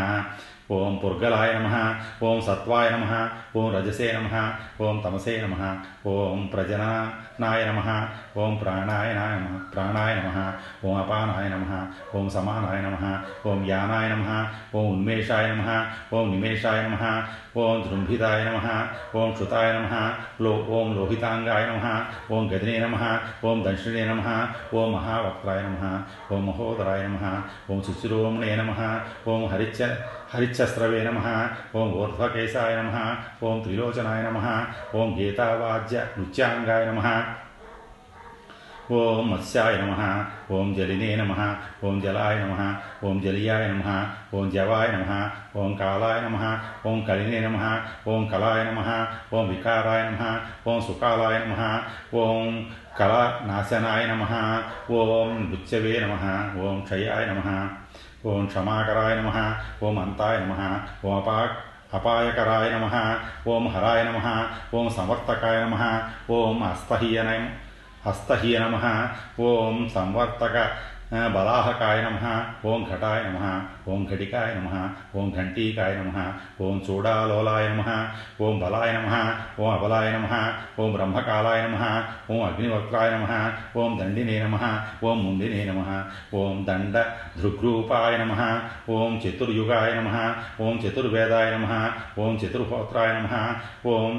[0.71, 1.77] ఓం పుర్గలాయ నమ
[2.23, 3.05] ఓం సత్వాయ నమ
[3.59, 4.37] ఓం రజసే నమ
[4.85, 5.55] ఓం తమసే నమ
[6.09, 7.81] ఓం ప్రజనాయ నమ
[8.37, 10.39] ఓం ప్రాణాయ నమ ప్రాణాయ నమ
[10.85, 11.73] ఓం అపానాయ నమ
[12.15, 13.07] ఓం సమానాయ నమ
[13.47, 14.29] ఓం యానాయ నమ
[14.75, 15.71] ఓం ఉన్మేషాయ నమ
[16.13, 17.05] ఓం నిమేషాయ నమ
[17.59, 18.67] ఓం దృంభితాయ నమ
[19.15, 19.95] ఓం క్షుతాయ నమ
[20.41, 21.87] లో ఓం లోహితాంగాయ నమ
[22.33, 22.97] ఓం గదినే నమ
[23.45, 24.27] ఓం దక్షిణే నమ
[24.75, 25.85] ఓం మహావక్త్రాయ నమ
[26.33, 27.25] ఓం మహోదరాయ నమ
[27.71, 28.75] ఓం శుచిరోమ్ణే నమ
[29.29, 29.81] ఓం హరిచ్చ
[30.33, 31.21] హరిచ్చస్రవే నమ
[31.75, 32.97] ఓం ఊర్ధ్వకేశాయ నమ
[33.43, 34.39] ఓం త్రిలోచనాయ నమ
[34.95, 37.03] ఓం గీతావాద్య నృత్యాంగాయ నమ
[38.97, 39.95] ఓం మత్స్యాయ నమ
[40.51, 41.33] ఓం జలినే నమ
[41.85, 42.55] ఓం జలాయ నమ
[43.05, 43.89] ఓం జలియాయ నమ
[44.35, 45.11] ఓం జవాయ నమ
[45.57, 46.39] ఓం కాలాయ నమ
[46.87, 47.59] ఓం కలినే నమ
[48.13, 48.81] ఓం కలాయ నమ
[49.35, 50.23] ఓం వికారాయ నమ
[50.67, 51.61] ఓం సుకాలాయ నమ
[52.15, 52.49] ఓం
[53.01, 54.25] కళానాశనాయ నమ
[54.95, 56.15] ఓం నృత్యవే నమ
[56.65, 57.43] ఓం క్షయాయ నమ
[58.27, 59.31] ఓం క్షమాకరాయ నమ
[59.83, 60.55] ఓం అంతాయ నమ
[61.05, 61.37] ఓం అపా
[61.95, 62.87] అపాయకరాయ నమ
[63.51, 64.19] ఓం హరాయ నమ
[64.75, 65.77] ఓం సంవర్తకాయ నమ
[66.31, 67.21] ఓం అస్తహీయ
[68.07, 68.77] హస్తహీయ నమ
[69.41, 70.57] ఓం సంవర్తక
[71.11, 72.25] బలాహకాయ నమ
[72.65, 73.39] ఓం ఘటాయ నమ
[73.89, 74.71] ఓం ఘటికాయ నమ
[75.17, 76.19] ఓం ఘంటీకాయ నమ
[76.61, 77.85] ఓం చూడాలోలాయ నమ
[78.41, 79.13] ఓం బలాయ నమ
[79.61, 80.35] ఓం అబలాయ నమ
[80.79, 81.79] ఓం బ్రహ్మకాలాయ నమ
[82.31, 83.33] ఓం అగ్నివక్రాయ నమ
[83.77, 84.59] ఓం దండినే నమ
[85.05, 85.81] ఓం ముందినే నమ
[86.35, 86.97] ఓం దండ
[87.41, 88.35] దృగ్రూపాయ నమ
[88.91, 90.15] ఓం చతుర్యుగాయ నమ
[90.61, 91.73] ఓం చతుర్వేదాయ నమ
[92.19, 93.35] ఓం చతుర్హోత్రాయ నమ
[93.89, 94.15] ఓం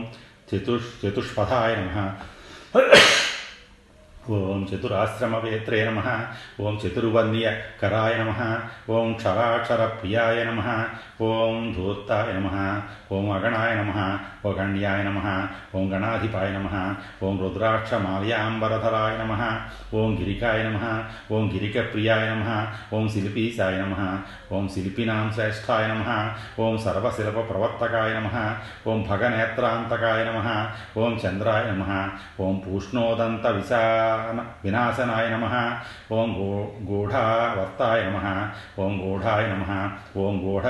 [0.50, 2.10] చతుష్ చతుష్పథాయ నమ
[4.30, 6.00] ఓం చతురాశ్రమవేత్రే నమ
[6.62, 8.32] ఓం చతుర్వర్ణ్యకరాయ నమ
[8.94, 10.62] ఓం క్షరాక్షరప్రియాయ నమ
[11.28, 12.50] ఓం ధూర్తాయ నమ
[13.12, 13.94] ఓం అగణాయ నమ
[14.46, 15.20] ఓ గణ్యాయ నమ
[15.76, 16.68] ఓం గణాధిపాయ నమ
[17.24, 19.34] ఓం రుద్రాక్షమాల్యాంబరధరాయ నమ
[19.94, 20.84] ఓం గిరికాయ నమ
[21.32, 22.52] ఓం గిరికప్రియాయ నమ
[22.94, 23.96] ఓం శిల్పీశాయ నమ
[24.52, 26.06] ఓం శిల్పినాం శ్రేష్టాయ నమ
[26.60, 28.36] ఓం సర్వశిల్పప్రవర్తకాయ నమ
[28.88, 30.48] ఓం భగనేత్రాంతకాయ నమ
[31.00, 31.92] ఓం చంద్రాయ నమ
[32.40, 33.84] ఓం పూష్ణోదంత విశా
[34.66, 35.46] వినాశనాయ నమ.
[36.12, 36.48] ఓం గూ
[36.92, 38.50] గూఢావర్తాయ నమ.
[38.80, 39.92] ఓం గూఢాయ నమ.
[40.18, 40.64] ఓం గూఢ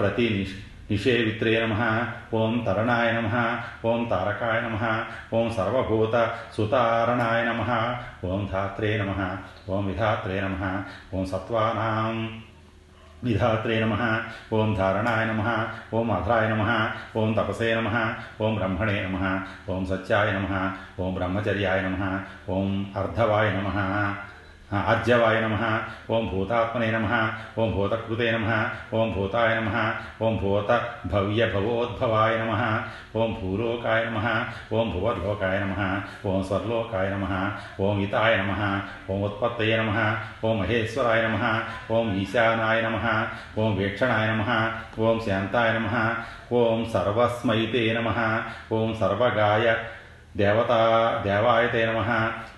[0.00, 0.56] ప్రతి నిష్
[0.90, 2.06] నిషేవిత్రే నమ.
[2.34, 3.56] ఓం తరణాయ నమ.
[3.84, 5.04] ఓం తారకాయ నమ.
[5.36, 7.96] ఓం సర్వభూత సుతారణాయ నమ.
[8.24, 9.36] ఓం ధాత్రే నమ.
[9.68, 10.82] ఓం విధాత్రే నమ.
[11.14, 12.42] ఓం సత్వానాం.
[13.24, 13.94] విధాత్రే నమ
[14.52, 15.42] ఓం ధారణాయ నమ
[15.94, 16.64] ఓం అధరాయ నమ
[17.16, 17.90] ఓం తపసే నమ
[18.40, 19.18] ఓం బ్రహ్మణే నమ
[19.70, 20.48] ఓం సత్యాయ నమ
[21.00, 22.04] ఓం బ్రహ్మచర్యాయ నమ
[22.48, 23.68] ఓం అర్ధవాయ నమ
[24.70, 25.54] ఆద్యవాయ నమ
[26.10, 27.06] ఓం భూతాత్మనే నమ
[27.58, 28.48] ఓం భూతకృతే నమ
[28.94, 29.70] ఓం భూతాయ నమ
[30.22, 30.70] ఓం భూత
[31.12, 32.52] భవ్య భవోద్భవాయ నమ
[33.16, 34.18] ఓం భూలోకాయ నమ
[34.72, 35.74] ఓం భువర్లోకాయ నమ
[36.26, 37.26] ఓం స్వర్లోకాయ నమ
[37.80, 38.52] ఓం ఇతాయ నమ
[39.10, 39.94] ఓం ఉత్పత్తయ నమ
[40.44, 41.44] ఓం మహేశ్వరాయ నమ
[41.90, 43.06] ఓం ఈశానాయ నమ
[43.58, 44.44] ఓం వీక్షణాయ నమ
[45.00, 45.88] ఓం శాంతాయ నమ
[46.52, 48.10] ఓం సర్వస్మైతే నమ
[48.72, 49.68] ఓం సర్వగాయ
[50.38, 50.78] దేవతా
[51.24, 52.00] దేవాయతే నమ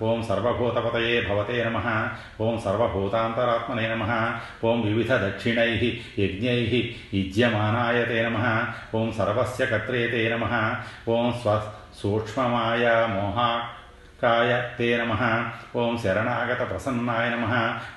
[0.02, 1.78] ఓం సర్వభూతపతయే భవతే నమ
[2.40, 4.04] ఓం సర్వభూతాంతరాత్మనే నమ
[4.64, 5.72] ఓం వివిధ దక్షిణై
[6.20, 6.60] యజ్ఞై
[7.14, 8.38] యుజ్యమానాయతే నమ
[8.94, 10.46] ఓం సర్వస్య కత్రేతే నమ
[11.08, 11.58] ఓం స్వ
[12.00, 13.50] సూక్ష్మమాయ మోహా
[14.20, 15.12] కాయ తే నమ
[15.76, 17.46] ఓం శరణాగత ప్రసన్నాయ నమ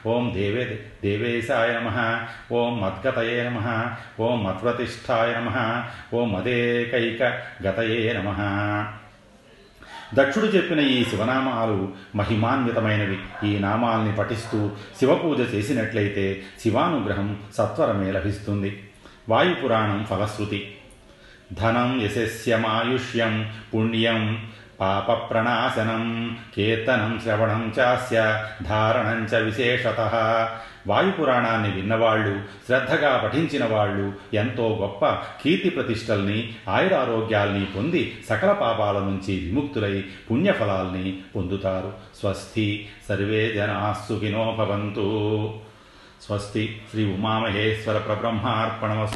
[0.08, 0.65] ఓం దేవే
[1.04, 1.89] దేవేశాయ నమ
[2.56, 3.60] ఓం మద్గతయే నమ
[4.24, 5.50] ఓం మత్ప్రతిష్టాయ నమ
[6.17, 7.24] ఓం మదేకైక
[7.65, 8.30] గతయే నమ
[10.13, 13.19] దక్షుడు చెప్పిన ఈ శివనామాలు మహిమాన్వితమైనవి.
[13.47, 18.84] ఈ నామాల్ని పఠిస్తూ శివపూజ చేసినట్లయితే శివానుగ్రహం సత్వరమే లభిస్తుంది.
[19.30, 20.76] వాయుపురాణం ఫలశ్రుతి.
[21.54, 24.47] ధనం యశస్యమాయుష్యం పుణ్యం
[24.79, 29.99] పాప ప్రణాశనం కీర్తనం శ్రవణం చాస్య ధారణం చ విశేషత
[30.88, 35.05] వాయుపురాణాన్ని విన్నవాళ్ళు శ్రద్ధగా పఠించిన వాళ్ళు ఎంతో గొప్ప
[35.43, 41.93] కీర్తి ప్రతిష్టల్ని ఆయురారోగ్యాల్ని పొంది సకల పాపాల నుంచి విముక్తులై పుణ్యఫలాల్ని పొందుతారు.
[42.19, 45.53] స్వస్తి సర్వే జనా సుఖినో భవంతు.
[46.27, 49.12] స్వస్తి శ్రీ ఉమామహేశ్వర ప్రబ్రహ్మార్పణమస్తు.